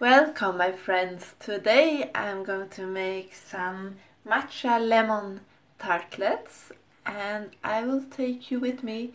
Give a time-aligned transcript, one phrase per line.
[0.00, 1.34] Welcome my friends!
[1.40, 5.40] Today I'm going to make some matcha lemon
[5.80, 6.70] tartlets
[7.04, 9.14] and I will take you with me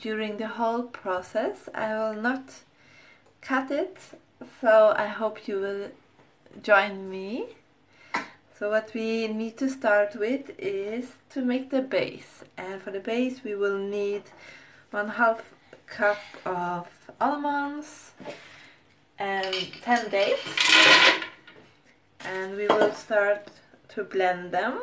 [0.00, 1.68] during the whole process.
[1.74, 2.62] I will not
[3.42, 3.98] cut it
[4.62, 5.90] so I hope you will
[6.62, 7.44] join me.
[8.58, 13.00] So what we need to start with is to make the base and for the
[13.00, 14.22] base we will need
[14.90, 15.52] one half
[15.86, 16.88] cup of
[17.20, 18.12] almonds
[19.18, 20.48] and 10 dates
[22.20, 23.48] and we will start
[23.88, 24.80] to blend them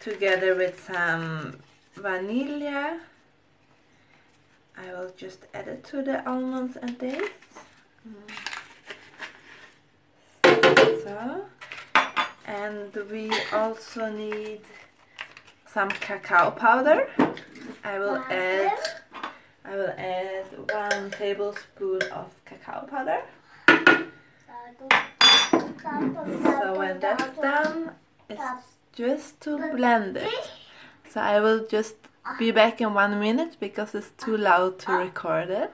[0.00, 1.58] together with some
[1.94, 3.00] vanilla.
[4.76, 7.30] I will just add it to the almonds and dates.
[10.42, 11.46] So
[12.46, 14.60] and we also need
[15.66, 17.08] some cacao powder.
[17.84, 18.78] I will add
[19.64, 23.22] I will add one tablespoon of cacao powder.
[26.42, 27.92] So when that's done,
[28.28, 28.42] it's
[28.92, 30.50] just to blend it.
[31.08, 31.96] So I will just
[32.38, 35.72] be back in one minute because it's too loud to record it.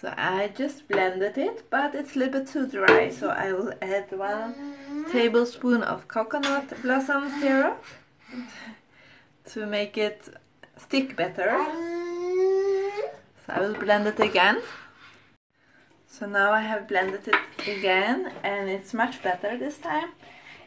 [0.00, 3.72] So I just blended it, but it's a little bit too dry, so I will
[3.80, 4.74] add one
[5.12, 7.84] tablespoon of coconut blossom syrup
[9.50, 10.28] to make it
[10.76, 11.56] stick better.
[13.46, 14.62] So I will blend it again.
[16.06, 20.10] So now I have blended it again and it's much better this time.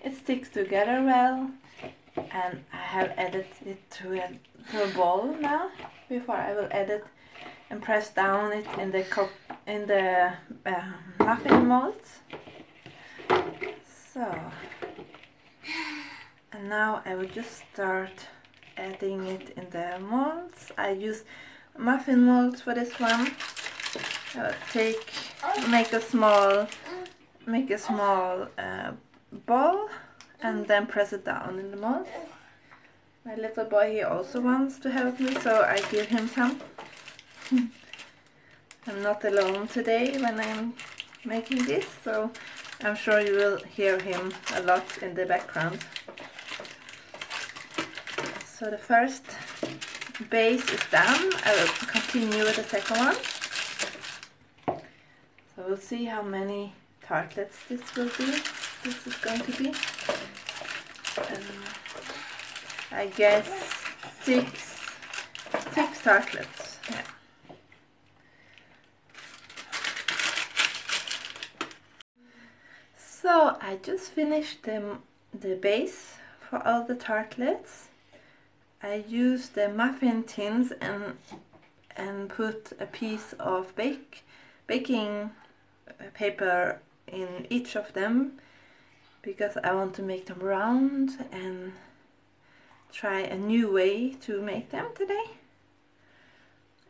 [0.04, 1.52] It sticks together well
[2.18, 4.30] and I have added it to a,
[4.72, 5.70] to a bowl now
[6.10, 7.06] before I will add it
[7.70, 9.30] and press down it in the cup
[9.66, 10.34] in the
[10.66, 10.84] uh,
[11.20, 12.20] muffin molds.
[14.14, 14.42] So
[16.52, 18.28] and now I will just start
[18.78, 20.72] adding it in the molds.
[20.78, 21.24] I use
[21.78, 23.32] muffin molds for this one.
[24.38, 25.14] Uh, take,
[25.70, 26.68] make a small,
[27.46, 28.92] make a small uh,
[29.46, 29.90] ball
[30.42, 32.08] and then press it down in the mold.
[33.24, 36.62] My little boy he also wants to help me, so I give him some.
[38.88, 40.74] I'm not alone today when I'm
[41.24, 42.30] making this, so
[42.84, 45.80] I'm sure you will hear him a lot in the background.
[48.46, 49.24] So the first
[50.24, 51.32] base is done.
[51.44, 53.16] I will continue with the second one.
[55.56, 58.42] So we'll see how many tartlets this will be.
[58.84, 59.70] This is going to be.
[61.18, 61.64] Um,
[62.92, 63.48] I guess
[64.22, 64.80] six,
[65.74, 66.80] six tartlets.
[66.90, 67.02] Yeah.
[72.98, 74.98] So I just finished the,
[75.34, 77.88] the base for all the tartlets
[78.86, 81.18] I use the muffin tins and
[81.98, 84.24] and put a piece of bake
[84.68, 85.32] baking
[86.14, 88.34] paper in each of them
[89.24, 91.74] because I want to make them round and
[92.92, 95.32] try a new way to make them today.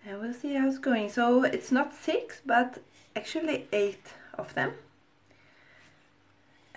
[0.06, 1.10] And we'll see how it's going.
[1.10, 2.80] So it's not six but
[3.16, 4.08] actually eight
[4.38, 4.74] of them.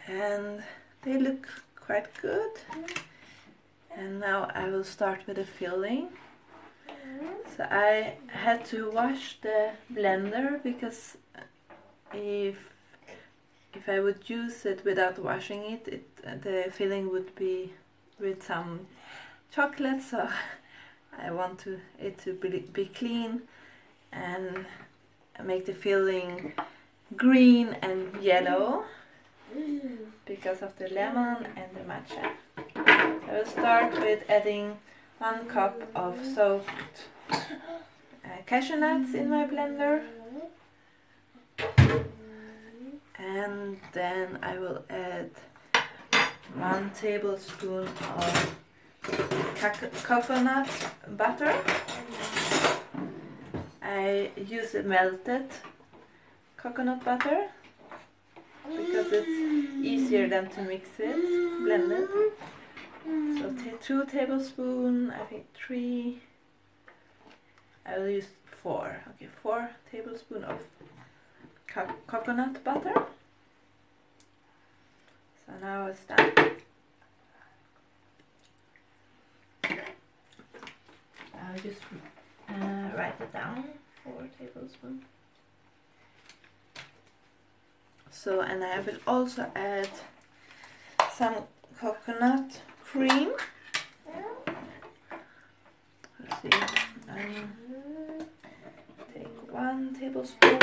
[0.06, 0.62] And
[1.02, 2.52] they look quite good
[3.97, 6.09] and now I will start with the filling
[7.56, 11.16] so I had to wash the blender because
[12.12, 12.56] if
[13.75, 17.72] if I would use it without washing it, it the filling would be
[18.19, 18.87] with some
[19.53, 20.28] chocolate so
[21.19, 23.43] I want to it to be, be clean
[24.12, 24.66] and
[25.44, 26.53] make the filling
[27.16, 28.84] green and yellow
[30.26, 32.32] because of the lemon and the matcha.
[33.28, 34.78] I will start with adding
[35.18, 37.38] one cup of soaked uh,
[38.46, 40.02] cashew nuts in my blender.
[43.18, 45.30] And then I will add
[46.54, 48.56] one tablespoon of
[50.02, 50.70] coconut
[51.08, 51.54] butter.
[53.82, 55.48] I use melted
[56.56, 57.48] coconut butter
[58.66, 61.92] because it's easier than to mix it, blend
[63.08, 66.20] So two tablespoons, I think three,
[67.87, 68.26] I will use
[68.62, 70.60] four, okay, four tablespoons of
[71.66, 73.06] co coconut butter.
[75.46, 76.32] So now it's done.
[81.32, 81.81] I'll just
[82.50, 83.64] uh, write it down,
[84.05, 85.02] four tablespoons.
[88.10, 89.88] So, and I will also add
[91.14, 91.37] some
[91.81, 92.60] coconut
[92.93, 93.32] cream.
[96.20, 96.50] Let's see.
[97.08, 97.52] Um,
[99.12, 100.58] take one tablespoon.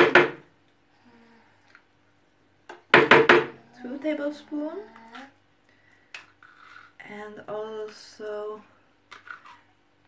[3.81, 4.80] two tablespoon,
[7.10, 8.62] and also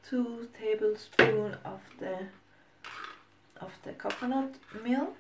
[0.10, 2.18] two tablespoon of the
[3.60, 4.54] of the coconut
[4.84, 5.16] milk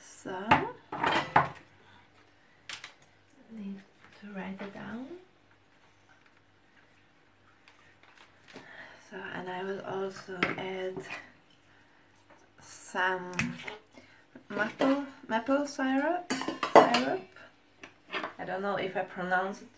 [0.00, 0.32] so
[3.50, 3.80] need
[4.20, 5.06] to write it down
[9.10, 9.80] so and I will
[10.12, 10.94] also add
[12.60, 13.32] some
[14.50, 16.30] maple maple syrup
[16.74, 17.22] syrup.
[18.38, 19.68] I don't know if I pronounce it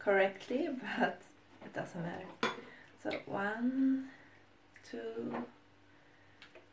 [0.00, 1.22] correctly but
[1.64, 2.26] it doesn't matter.
[3.02, 4.08] So one
[4.90, 5.44] two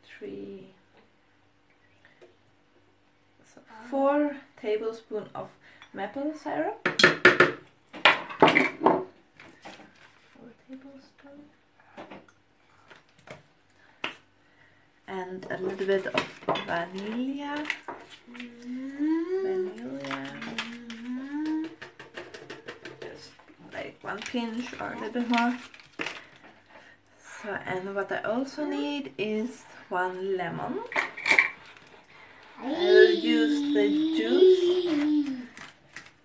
[0.04, 0.70] three.
[3.54, 5.50] So four tablespoons of
[5.94, 6.88] maple syrup.
[10.32, 11.52] Four tablespoons
[15.08, 16.20] and a little bit of
[16.66, 17.64] vanilla.
[19.42, 20.28] Vanilla.
[23.00, 23.30] Just
[23.72, 25.58] like one pinch or a little bit more.
[27.18, 30.80] So and what I also need is one lemon.
[32.60, 35.28] I will use the juice.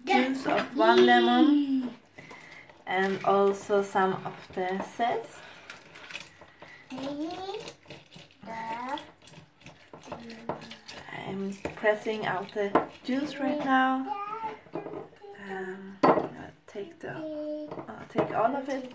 [0.05, 1.89] Juice of one lemon
[2.85, 5.41] and also some of the zest
[11.37, 12.71] I'm pressing out the
[13.03, 14.11] juice right now.
[14.73, 18.91] Um, I'll take the, I'll take all of it.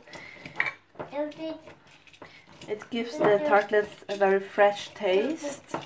[2.67, 5.77] It gives the tartlets a very fresh taste,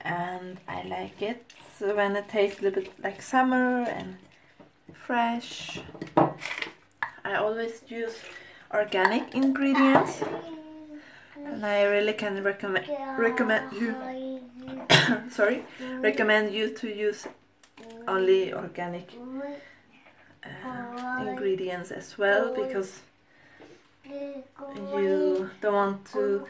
[0.00, 1.44] and I like it.
[1.78, 4.16] So when it tastes a little bit like summer and
[4.92, 5.80] fresh,
[7.24, 8.16] I always use
[8.74, 10.20] organic ingredients,
[11.36, 13.94] and I really can recommend recommend you
[15.38, 15.62] sorry,
[16.00, 17.28] recommend you to use
[18.08, 19.06] only organic
[20.44, 22.90] uh, ingredients as well because
[24.90, 26.44] you don't want to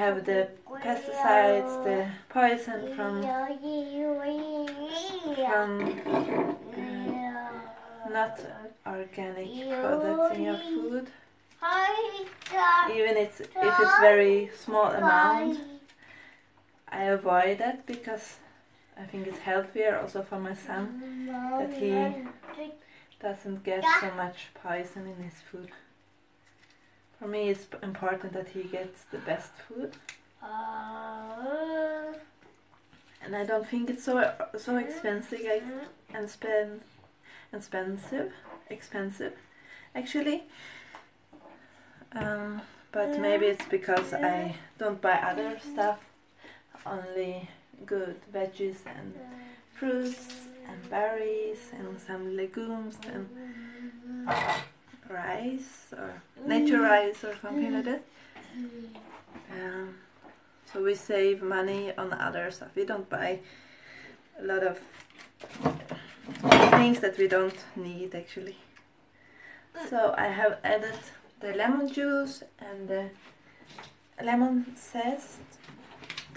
[0.00, 0.48] have the
[0.84, 3.22] pesticides, the poison from
[5.48, 5.68] from
[6.76, 8.34] uh, not
[8.86, 9.48] organic
[9.80, 11.06] products in your food.
[12.98, 15.73] Even it's, if it's very small amount.
[16.94, 18.36] I avoid that because
[18.96, 21.90] I think it's healthier also for my son that he
[23.20, 25.70] doesn't get so much poison in his food.
[27.18, 29.96] For me it's important that he gets the best food.
[33.24, 35.62] And I don't think it's so so expensive
[36.12, 36.82] and spend
[37.52, 38.32] expensive
[38.70, 39.32] expensive
[39.96, 40.44] actually.
[42.12, 42.62] Um,
[42.92, 45.98] but maybe it's because I don't buy other stuff
[46.86, 47.48] only
[47.86, 49.14] good veggies and
[49.72, 53.28] fruits and berries and some legumes and
[55.08, 58.02] rice or nature rice or something like that.
[59.50, 59.96] Um,
[60.72, 62.70] so we save money on other stuff.
[62.74, 63.40] We don't buy
[64.38, 64.80] a lot of
[66.70, 68.56] things that we don't need actually.
[69.88, 70.98] So I have added
[71.40, 73.10] the lemon juice and the
[74.22, 75.40] lemon zest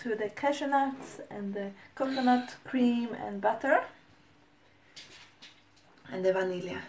[0.08, 3.84] to the cashew nuts and the coconut cream and butter
[6.12, 6.82] and the vanilla.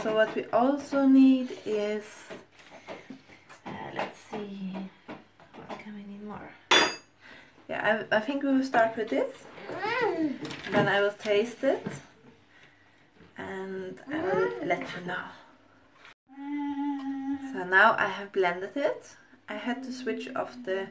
[0.00, 2.04] So what we also need is,
[3.66, 4.76] uh, let's see,
[5.66, 6.50] what can we need more?
[7.68, 9.44] Yeah, I, I think we will start with this.
[10.70, 11.86] Then I will taste it
[13.36, 15.24] and I will let you know.
[17.52, 19.16] So now I have blended it.
[19.48, 20.86] I had to switch off the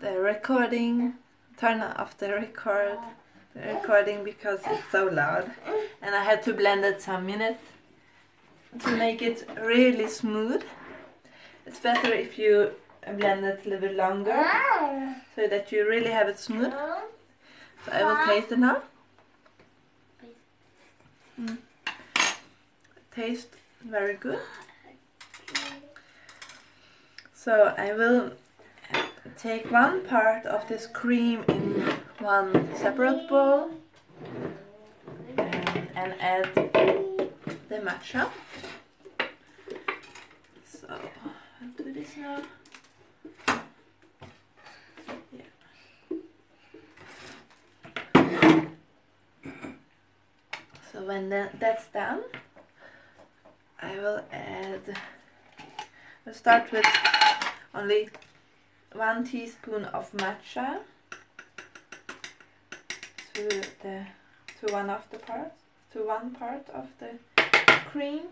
[0.00, 1.14] the recording,
[1.56, 2.98] turn off the record,
[3.54, 5.50] the recording because it's so loud.
[6.00, 7.62] And I had to blend it some minutes
[8.80, 10.62] to make it really smooth.
[11.66, 12.72] It's better if you
[13.16, 14.44] blend it a little bit longer
[15.34, 16.72] so that you really have it smooth.
[17.84, 18.82] So I will taste it now.
[21.40, 21.58] Mm.
[23.14, 23.48] Taste
[23.84, 24.38] very good.
[27.34, 28.32] So I will
[29.30, 33.70] take one part of this cream in one separate bowl
[35.36, 38.28] and, and add the matcha.
[40.64, 42.42] So I'll do this now.
[45.32, 45.42] Yeah.
[50.92, 52.22] So when that, that's done,
[53.80, 54.96] I will add,
[56.26, 56.84] I'll start with
[57.74, 58.08] only
[58.94, 60.80] one teaspoon of matcha
[63.34, 63.48] to
[63.82, 64.06] the
[64.60, 67.18] to one of the parts to one part of the
[67.90, 68.22] cream.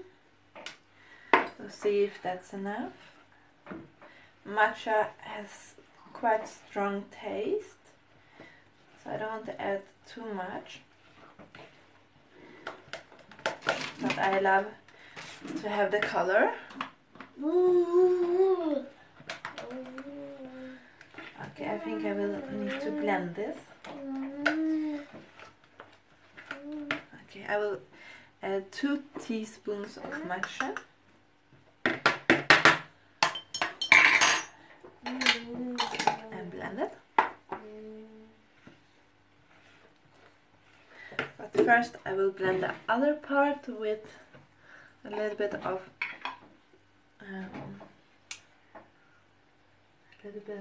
[1.32, 2.92] So see if that's enough.
[4.46, 5.74] Matcha has
[6.12, 7.84] quite strong taste,
[9.02, 10.80] so I don't want to add too much.
[14.00, 14.66] But I love
[15.62, 16.52] to have the color.
[21.60, 23.58] Okay, I think I will need to blend this.
[27.28, 27.80] Okay, I will
[28.42, 30.78] add two teaspoons of matcha.
[35.04, 36.94] And blend it.
[41.36, 44.06] But first I will blend the other part with
[45.04, 45.82] a little bit of
[47.20, 47.82] um,
[50.24, 50.58] a little bit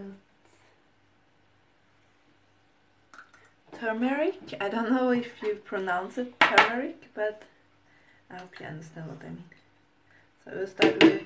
[3.80, 4.56] turmeric.
[4.60, 7.44] I don't know if you pronounce it turmeric, but
[8.30, 9.44] I hope you understand what I mean.
[10.44, 11.24] So we'll start with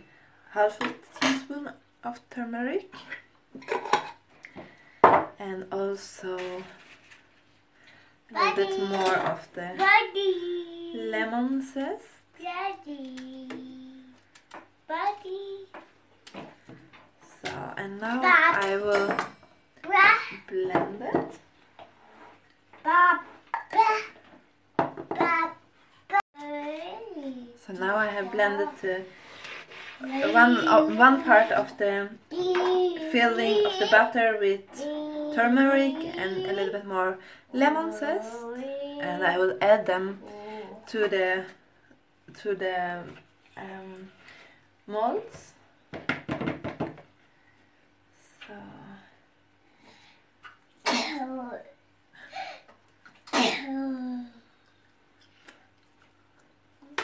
[0.51, 1.71] half a teaspoon
[2.03, 2.93] of turmeric
[5.39, 6.37] and also
[8.29, 9.75] a little bit more of the
[10.95, 12.05] lemon zest.
[12.41, 13.47] Daddy.
[14.87, 15.67] Buddy.
[17.43, 18.63] So, and now Dad.
[18.63, 19.17] I will
[20.47, 21.39] blend it.
[27.65, 29.03] So now I have blended the
[30.33, 32.09] one uh, one part of the
[33.11, 34.67] filling of the butter with
[35.33, 37.17] turmeric and a little bit more
[37.53, 38.33] lemon zest,
[38.99, 40.19] and I will add them
[40.87, 41.45] to the
[42.41, 43.03] to the
[43.55, 44.11] um,
[44.87, 45.53] molds.
[48.45, 48.53] So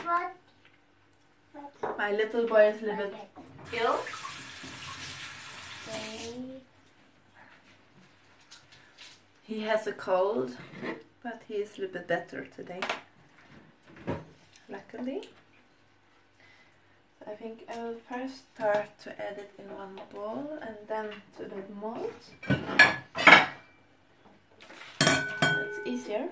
[0.04, 0.36] What?
[2.10, 3.30] My little boy is a little bit
[3.82, 4.00] ill.
[9.44, 10.58] He has a cold,
[11.22, 12.82] but he is a little bit better today.
[14.68, 15.30] Luckily.
[17.28, 21.44] I think I will first start to add it in one bowl and then to
[21.44, 22.12] the mold.
[25.02, 26.28] It's easier.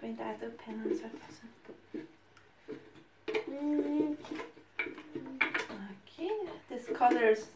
[0.00, 1.06] Får inte äta upp pennan så
[6.98, 7.16] passen.
[7.16, 7.46] Okay, this color is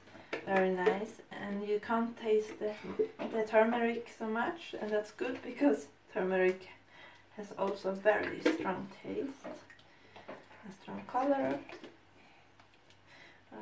[0.47, 2.73] very nice and you can't taste the,
[3.33, 6.69] the turmeric so much and that's good because turmeric
[7.37, 9.31] has also very strong taste,
[10.69, 11.59] a strong color.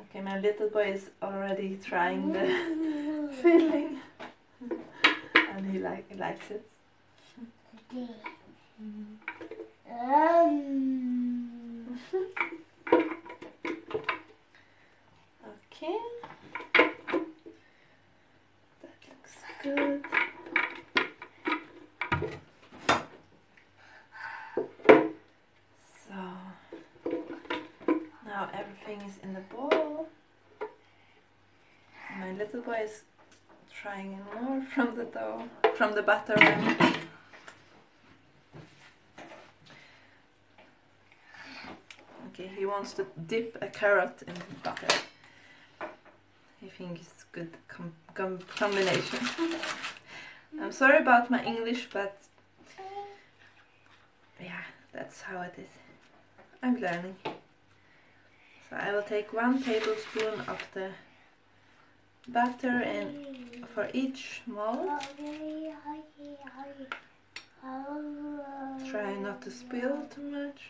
[0.01, 3.99] Okay, my little boy is already trying the filling
[5.35, 6.65] and he like likes it.
[9.91, 10.79] Um,
[15.81, 15.97] Okay.
[16.75, 16.91] That
[19.07, 20.03] looks good.
[26.05, 26.19] So
[28.25, 28.49] now
[28.89, 30.07] everything is in the bowl.
[32.19, 33.03] My little boy is
[33.71, 35.43] trying more from the dough,
[35.75, 36.35] from the butter.
[42.29, 44.87] Okay, he wants to dip a carrot in butter.
[45.81, 49.19] I think it's good com- com- combination.
[50.61, 52.17] I'm sorry about my English, but
[54.41, 55.69] yeah, that's how it is.
[56.63, 57.15] I'm learning.
[58.69, 60.91] So I will take one tablespoon of the
[62.27, 64.89] butter and for each mold.
[68.89, 70.61] Try not to spill too much.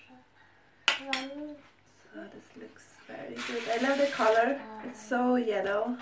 [0.88, 3.64] So this looks very good.
[3.70, 4.60] I love the color.
[4.86, 5.98] It's so yellow.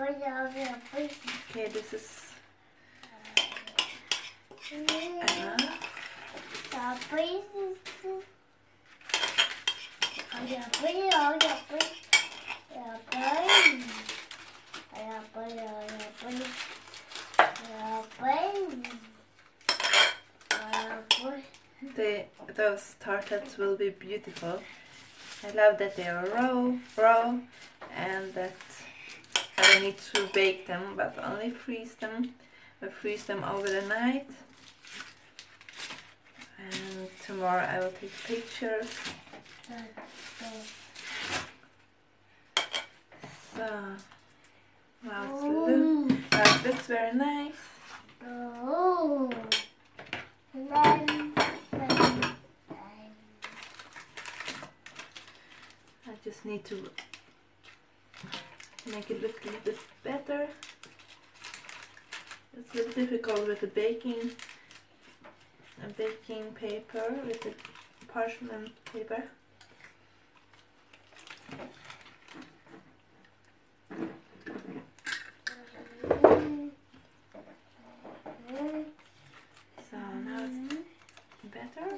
[0.00, 2.32] Okay, this is
[4.70, 5.58] enough.
[21.96, 22.24] The
[22.54, 24.62] those tartlets will be beautiful.
[25.42, 27.38] I love that they are raw, raw,
[27.96, 28.54] and that
[29.58, 32.34] I don't need to bake them, but only freeze them.
[32.80, 34.30] I freeze them over the night.
[36.58, 38.88] And tomorrow I will take pictures.
[43.56, 43.64] So
[45.04, 47.52] it's look, it looks very nice.
[48.24, 49.30] Oh.
[56.06, 56.90] I just need to
[58.92, 60.48] make it look a little bit better.
[62.56, 64.32] It's a little difficult with the baking
[65.84, 67.52] a baking paper with the
[68.12, 69.22] parchment paper.
[79.90, 80.84] So now it's
[81.44, 81.88] better.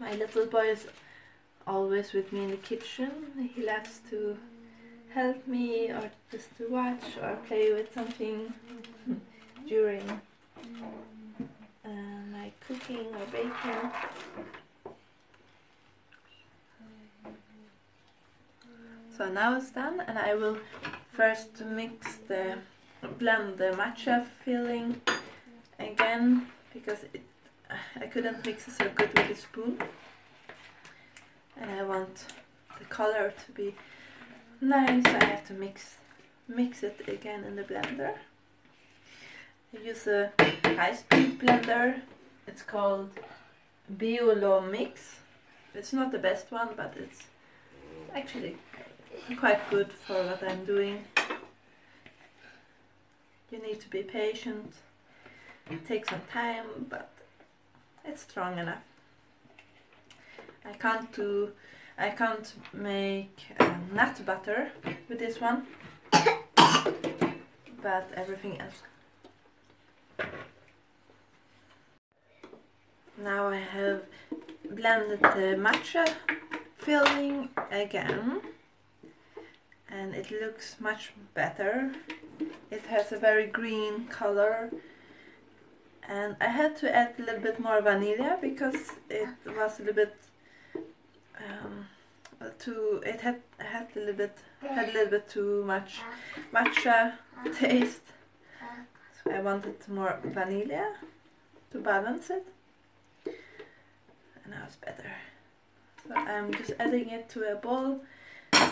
[0.00, 0.86] My little boy is
[1.66, 3.10] always with me in the kitchen.
[3.54, 4.36] He loves to
[5.14, 8.52] help me or just to watch or play with something
[9.68, 10.02] during
[11.84, 11.88] uh,
[12.32, 13.90] my cooking or baking.
[19.16, 20.58] So now it's done and I will
[21.12, 22.58] first mix the
[23.18, 25.00] blend the matcha filling
[25.78, 27.22] again because it,
[28.00, 29.78] I couldn't mix it so good with a spoon
[31.56, 32.26] and I want
[32.78, 33.74] the color to be
[34.60, 35.04] nice.
[35.04, 35.96] So I have to mix
[36.48, 38.14] mix it again in the blender.
[39.74, 40.30] I use a
[40.64, 42.00] high-speed blender.
[42.46, 43.10] It's called
[43.92, 45.16] Biolomix.
[45.74, 47.24] It's not the best one but it's
[48.14, 48.56] actually
[49.38, 51.04] quite good for what I'm doing.
[53.50, 54.74] You need to be patient.
[55.70, 57.10] It takes some time but
[58.04, 58.82] it's strong enough
[60.64, 61.52] I can't do
[61.96, 64.72] I can't make uh, nut butter
[65.08, 65.66] with this one.
[67.82, 68.82] But everything else.
[73.22, 74.04] Now I have
[74.70, 76.14] blended the matcha
[76.78, 78.40] filling again.
[79.88, 81.92] And it looks much better.
[82.70, 84.70] It has a very green color.
[86.08, 89.94] And I had to add a little bit more vanilla because it was a little
[89.94, 90.33] bit um,
[92.58, 96.00] too it had had a little bit had a little bit too much
[96.52, 97.14] matcha
[97.58, 98.02] taste.
[99.22, 100.94] So I wanted more vanilla
[101.70, 102.46] to balance it.
[103.24, 105.12] And now it's better.
[106.06, 108.00] So I'm just adding it to a bowl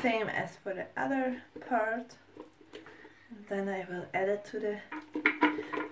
[0.02, 2.16] same as for the other part.
[3.30, 4.76] And then I will add it to the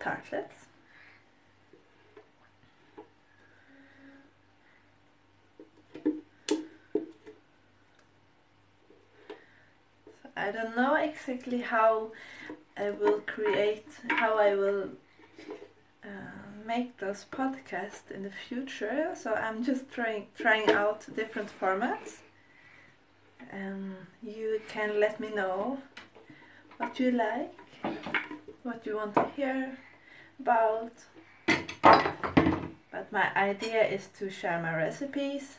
[0.00, 0.69] tartlets
[10.40, 12.12] I don't know exactly how
[12.76, 14.88] I will create, how I will
[16.03, 16.09] uh,
[16.66, 19.14] make those podcasts in the future.
[19.14, 22.11] So I'm just trying trying out different formats,
[23.50, 25.79] and you can let me know
[26.79, 27.55] what you like,
[28.62, 29.76] what you want to hear
[30.40, 30.92] about.
[32.92, 35.59] But my idea is to share my recipes,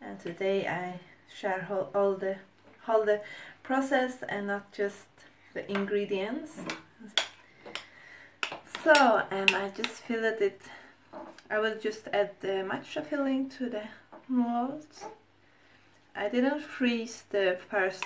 [0.00, 2.36] and today I share all the
[2.88, 3.20] all the
[3.66, 5.08] process and not just
[5.52, 6.60] the ingredients.
[8.84, 10.60] So, and I just filled it,
[11.50, 13.82] I will just add the matcha filling to the
[14.28, 15.04] molds.
[16.14, 18.04] I didn't freeze the first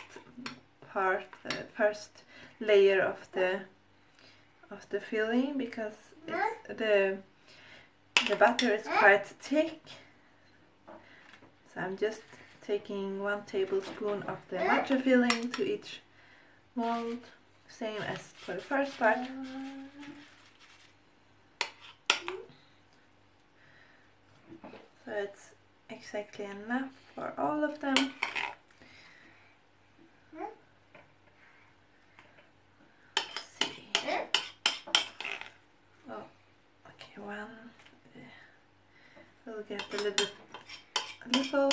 [0.92, 2.22] part, the first
[2.58, 3.60] layer of the
[4.70, 5.98] of the filling because
[6.68, 7.18] the
[8.28, 9.80] the butter is quite thick.
[11.72, 12.22] So I'm just
[12.70, 16.02] taking one tablespoon of the matcha filling to each
[16.76, 17.18] mold,
[17.68, 19.18] same as for the first part.
[25.04, 25.50] So it's
[25.88, 28.14] exactly enough for all of them.
[36.08, 36.22] Oh,
[36.86, 37.48] okay, one.
[39.44, 40.26] We'll get a little
[41.24, 41.70] a little,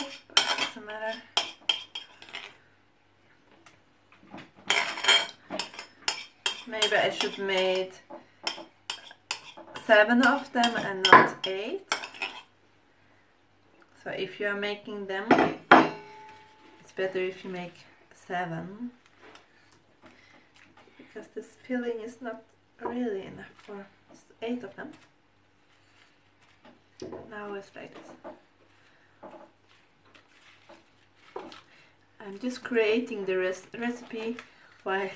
[0.88, 1.22] matter.
[6.66, 7.92] Maybe I should made
[9.86, 11.84] seven of them and not eight.
[14.04, 15.26] So if you are making them,
[16.80, 17.80] it's better if you make
[18.16, 18.92] seven
[20.98, 22.44] because this filling is not
[22.82, 23.86] really enough for
[24.42, 24.92] eight of them.
[27.30, 28.34] Now it's like this.
[32.20, 34.38] I'm just creating the res- recipe
[34.84, 35.10] while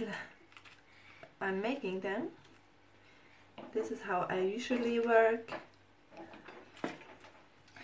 [1.41, 2.27] I'm making them.
[3.73, 5.53] This is how I usually work.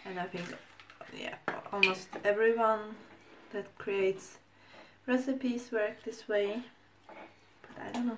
[0.06, 0.46] And I think,
[1.18, 1.36] yeah,
[1.72, 2.96] almost everyone
[3.52, 4.38] that creates
[5.06, 6.62] recipes work this way.
[7.08, 8.18] But I don't know.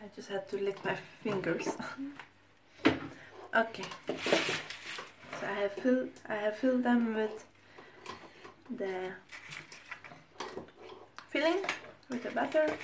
[0.00, 1.68] I just had to lick my fingers.
[3.58, 3.84] okay.
[5.40, 7.44] So I have filled I have filled them with
[8.70, 9.12] the
[11.28, 11.64] filling
[12.08, 12.74] with the butter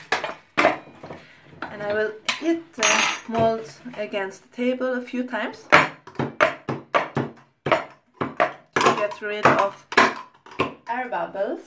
[0.57, 5.83] and I will hit the mold against the table a few times to
[8.75, 9.87] get rid of
[10.89, 11.61] air bubbles.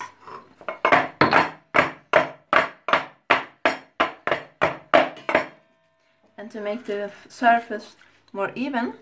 [6.37, 7.95] And to make the surface
[8.33, 8.93] more even,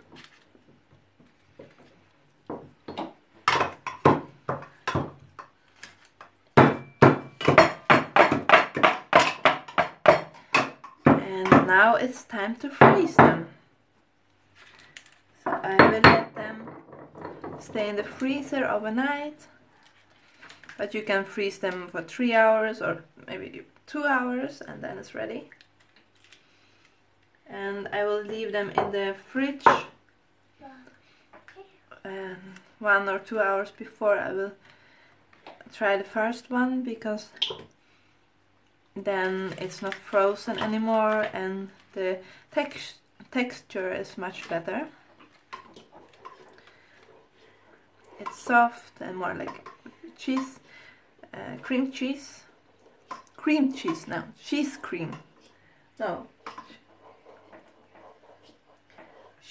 [11.05, 13.47] and now it's time to freeze them.
[15.43, 16.67] So I will let them
[17.59, 19.47] stay in the freezer overnight,
[20.77, 25.13] but you can freeze them for three hours or maybe two hours and then it's
[25.13, 25.49] ready
[27.55, 29.65] and I will leave them in the fridge
[32.03, 32.37] um,
[32.79, 34.51] one or two hours before I will
[35.73, 37.29] try the first one because
[38.95, 42.19] then it's not frozen anymore and the
[42.51, 42.95] tex
[43.31, 44.87] texture is much better.
[48.19, 49.67] It's soft and more like
[50.17, 50.59] cheese,
[51.33, 52.43] uh, cream cheese,
[53.35, 55.11] cream cheese, no, cheese cream,
[55.99, 56.27] no,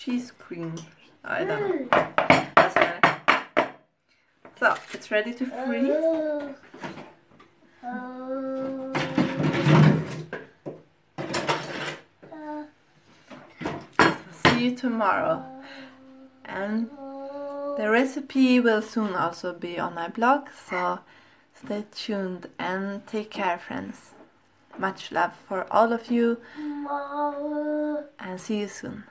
[0.05, 0.75] cheese cream.
[1.25, 1.88] I don't know.
[1.90, 2.55] Mm.
[2.55, 3.71] Doesn't matter.
[4.59, 5.95] So it's ready to freeze.
[14.43, 15.43] See you tomorrow.
[16.45, 16.90] And
[17.79, 21.01] the recipe will soon also be on my blog, so
[21.55, 24.11] stay tuned and take care, friends.
[24.79, 26.38] Much love for all of you,
[28.19, 29.05] and see you soon.